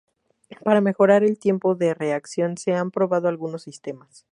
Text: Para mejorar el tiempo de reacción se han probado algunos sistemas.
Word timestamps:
Para 0.63 0.81
mejorar 0.81 1.23
el 1.23 1.37
tiempo 1.37 1.75
de 1.75 1.93
reacción 1.93 2.57
se 2.57 2.73
han 2.73 2.89
probado 2.89 3.27
algunos 3.27 3.61
sistemas. 3.61 4.19